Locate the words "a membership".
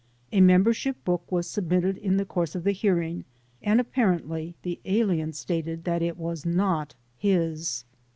0.31-1.03